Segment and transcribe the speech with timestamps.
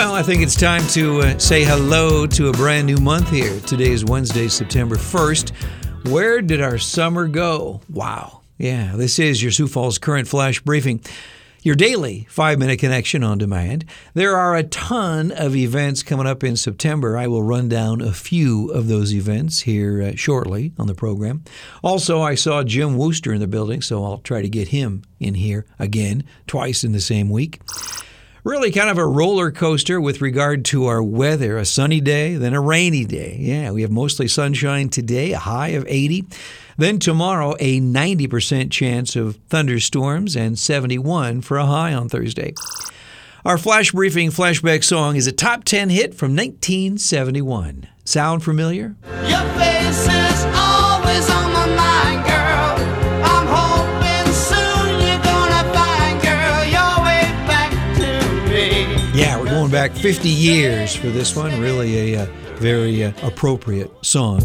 [0.00, 3.60] Well, I think it's time to uh, say hello to a brand new month here.
[3.60, 6.08] Today is Wednesday, September 1st.
[6.08, 7.82] Where did our summer go?
[7.90, 8.40] Wow.
[8.56, 11.02] Yeah, this is your Sioux Falls Current Flash Briefing,
[11.62, 13.84] your daily five minute connection on demand.
[14.14, 17.18] There are a ton of events coming up in September.
[17.18, 21.44] I will run down a few of those events here uh, shortly on the program.
[21.82, 25.34] Also, I saw Jim Woster in the building, so I'll try to get him in
[25.34, 27.60] here again, twice in the same week
[28.44, 31.56] really kind of a roller coaster with regard to our weather.
[31.58, 33.36] A sunny day, then a rainy day.
[33.38, 36.24] Yeah, we have mostly sunshine today, a high of 80.
[36.76, 42.54] Then tomorrow, a 90% chance of thunderstorms and 71 for a high on Thursday.
[43.44, 47.88] Our flash briefing flashback song is a top 10 hit from 1971.
[48.04, 48.96] Sound familiar?
[49.26, 52.19] Your face is always on my mind,
[59.60, 61.60] going back 50 years for this one.
[61.60, 62.26] Really a uh,
[62.56, 64.40] very uh, appropriate song.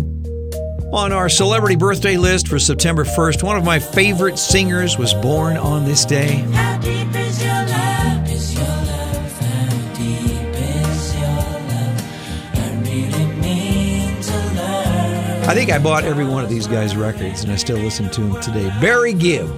[0.91, 5.55] On our celebrity birthday list for September 1st, one of my favorite singers was born
[5.55, 6.39] on this day.
[6.51, 8.29] How deep is your love?
[8.29, 9.39] Is your love?
[9.39, 11.29] How deep is your
[11.69, 12.51] love?
[12.55, 15.47] I really mean to love.
[15.47, 18.21] I think I bought every one of these guys' records and I still listen to
[18.21, 18.67] them today.
[18.81, 19.49] Barry Gibb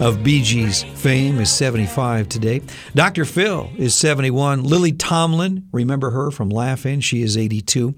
[0.00, 2.62] of Gees fame is 75 today.
[2.94, 3.24] Dr.
[3.24, 4.64] Phil is 71.
[4.64, 7.00] Lily Tomlin, remember her from Laugh-In?
[7.00, 7.94] She is 82.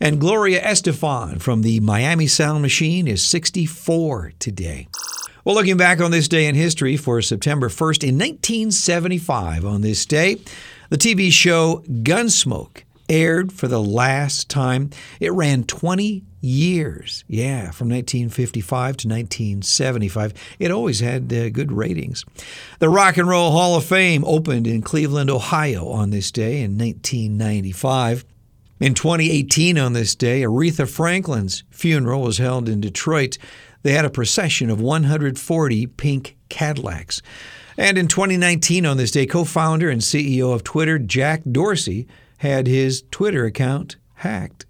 [0.00, 4.88] And Gloria Estefan from the Miami Sound Machine is 64 today.
[5.44, 10.04] Well, looking back on this day in history for September 1st, in 1975, on this
[10.04, 10.36] day,
[10.90, 14.90] the TV show Gunsmoke aired for the last time.
[15.18, 17.24] It ran 20 years.
[17.28, 20.32] Yeah, from 1955 to 1975.
[20.58, 22.24] It always had uh, good ratings.
[22.78, 26.78] The Rock and Roll Hall of Fame opened in Cleveland, Ohio on this day in
[26.78, 28.24] 1995.
[28.78, 33.36] In 2018, on this day, Aretha Franklin's funeral was held in Detroit.
[33.82, 37.20] They had a procession of 140 pink Cadillacs.
[37.76, 42.06] And in 2019, on this day, co founder and CEO of Twitter, Jack Dorsey,
[42.40, 44.64] had his Twitter account hacked.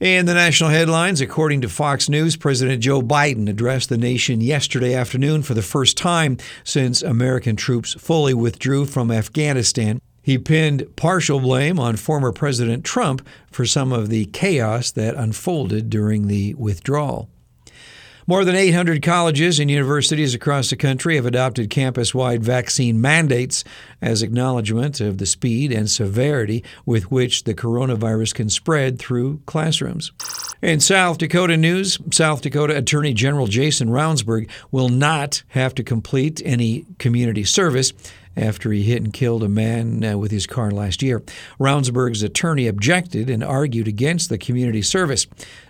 [0.00, 4.94] In the national headlines, according to Fox News, President Joe Biden addressed the nation yesterday
[4.94, 10.00] afternoon for the first time since American troops fully withdrew from Afghanistan.
[10.22, 15.88] He pinned partial blame on former President Trump for some of the chaos that unfolded
[15.88, 17.30] during the withdrawal.
[18.26, 23.64] More than 800 colleges and universities across the country have adopted campus wide vaccine mandates
[24.00, 30.10] as acknowledgement of the speed and severity with which the coronavirus can spread through classrooms.
[30.62, 36.40] In South Dakota news, South Dakota Attorney General Jason Ravnsborg will not have to complete
[36.46, 37.92] any community service
[38.36, 41.22] after he hit and killed a man uh, with his car last year.
[41.58, 45.26] Ravnsborg's attorney objected and argued against the community service.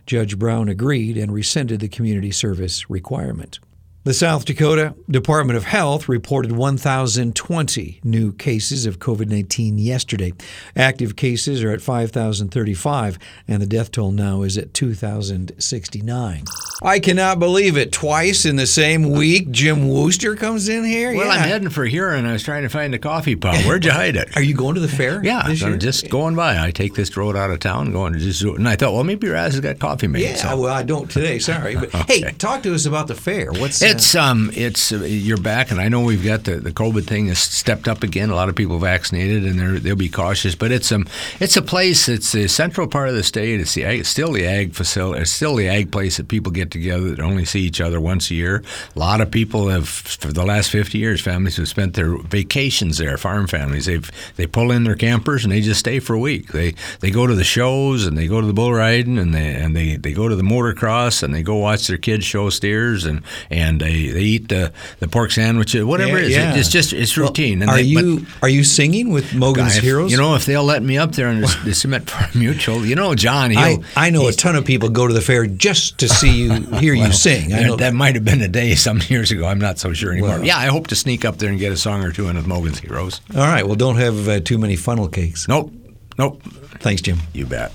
[0.07, 3.59] Judge Brown agreed and rescinded the community service requirement.
[4.05, 10.35] The South Dakota Department of Health reported 1,020 new cases of COVID 19 yesterday.
[10.77, 16.45] Active cases are at 5,035, and the death toll now is at 2,069.
[16.83, 17.93] I cannot believe it.
[17.93, 21.15] Twice in the same week, Jim Woster comes in here.
[21.17, 21.33] Well, yeah.
[21.43, 23.65] I'm heading for here, and I was trying to find a coffee pot.
[23.65, 24.37] Where'd you hide it?
[24.37, 25.25] Are you going to the fair?
[25.25, 25.79] Yeah, I'm year?
[25.79, 26.63] just going by.
[26.63, 29.29] I take this road out of town, going to just, and I thought, well, maybe
[29.29, 30.25] Raz has got coffee made.
[30.25, 30.61] Yeah, so.
[30.61, 31.39] well, I don't today.
[31.39, 32.21] Sorry, but Okay.
[32.21, 33.51] hey, talk to us about the fair.
[33.51, 37.05] What's It's um, it's uh, you're back, and I know we've got the, the COVID
[37.07, 38.29] thing has stepped up again.
[38.29, 40.57] A lot of people vaccinated, and they're, they'll be cautious.
[40.57, 41.07] But it's um,
[41.39, 42.09] it's a place.
[42.09, 43.61] It's the central part of the state.
[43.61, 45.21] It's the it's still the ag facility.
[45.21, 48.33] It's still the ag place that people get together that only see each other once
[48.33, 48.65] a year.
[48.97, 52.99] A lot of people have for the last 50 years, families have spent their vacations
[52.99, 53.17] there.
[53.17, 56.49] Farm families, they've they pull in their campers and they just stay for a week.
[56.49, 59.55] They they go to the shows and they go to the bull riding and they
[59.55, 63.05] and they, they go to the motocross and they go watch their kids show steers
[63.05, 66.31] and and they, they eat the, the pork sandwiches, whatever it is.
[66.33, 66.59] Yeah, yeah.
[66.59, 67.63] It's just it's routine.
[67.63, 70.11] and are they, you are you singing with Mogen's if- Heroes?
[70.11, 71.41] You know, if they'll let me up there and
[71.87, 75.15] meant for mutual, you know, John, I, I know a ton of people go to
[75.15, 77.53] the fair just to see you hear you sing.
[77.53, 79.47] I that- know that might have been a day some years ago.
[79.47, 80.31] I'm not so sure anymore.
[80.31, 80.45] Well.
[80.45, 82.47] yeah, I hope to sneak up there and get a song or two in with
[82.47, 83.21] Mogen's Heroes.
[83.35, 83.67] All right.
[83.67, 85.47] Well, don't have uh, too many funnel cakes.
[85.49, 85.73] Nope,
[86.19, 86.43] nope.
[86.81, 87.19] Thanks, Jim.
[87.33, 87.73] You bet.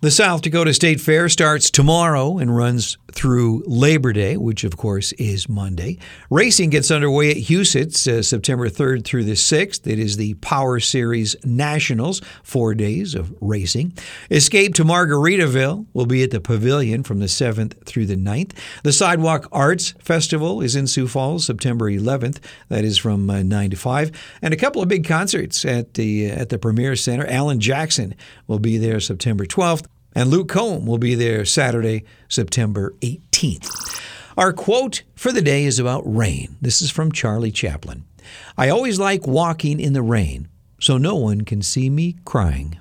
[0.00, 5.12] The South Dakota State Fair starts tomorrow and runs through Labor Day, which of course
[5.12, 5.98] is Monday.
[6.30, 9.86] Racing gets underway at Huset's uh, September 3rd through the 6th.
[9.86, 13.96] It is the Power Series Nationals, four days of racing.
[14.30, 18.52] Escape to Margaritaville will be at the Pavilion from the 7th through the 9th.
[18.84, 22.38] The Sidewalk Arts Festival is in Sioux Falls, September 11th.
[22.68, 24.38] That is from uh, 9 to 5.
[24.42, 27.26] And a couple of big concerts at the, at the Premier Center.
[27.26, 28.14] Alan Jackson
[28.46, 29.86] will be there September 12th.
[30.14, 34.02] And Luke Combs will be there Saturday, September 18th.
[34.36, 36.56] Our quote for the day is about rain.
[36.60, 38.04] This is from Charlie Chaplin.
[38.56, 40.48] I always like walking in the rain,
[40.80, 42.76] so no one can see me crying.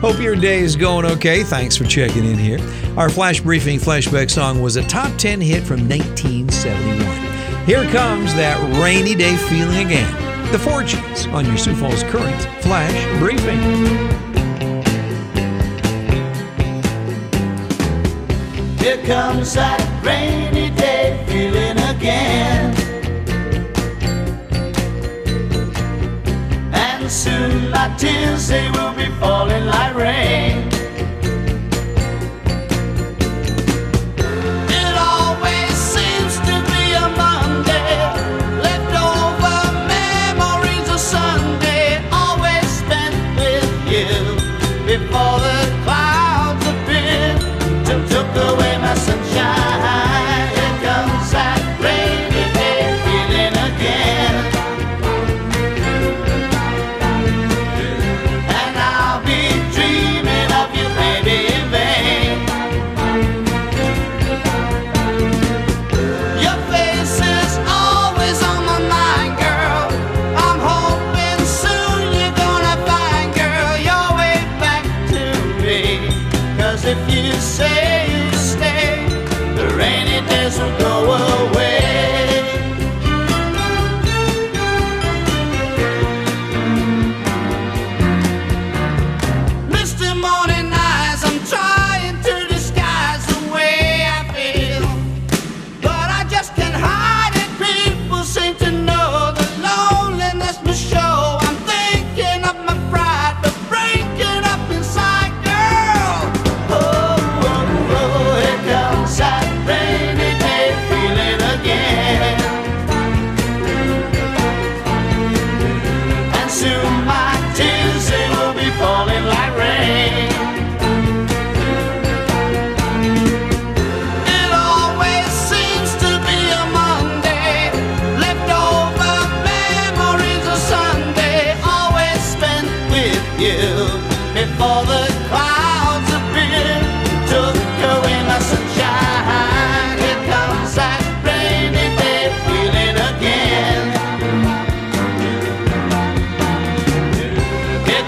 [0.00, 1.42] Hope your day is going okay.
[1.42, 2.58] Thanks for checking in here.
[2.96, 7.64] Our flash briefing flashback song was a top 10 hit from 1971.
[7.66, 10.52] Here comes that rainy day feeling again.
[10.52, 14.35] The Fortunes on your Sioux Falls Current Flash Briefing.
[18.86, 22.72] Here comes that rainy day feeling again.
[26.72, 30.75] And soon my tears they will be falling like rain.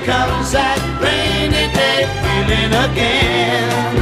[0.08, 3.98] comes that rainy day feeling again.